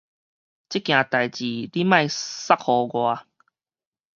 [0.03, 0.11] 這件代誌你
[1.83, 3.27] 莫捒予我